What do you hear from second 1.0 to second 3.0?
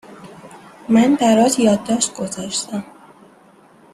برات یادداشت گذاشتم